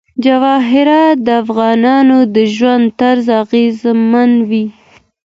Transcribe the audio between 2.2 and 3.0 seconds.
د ژوند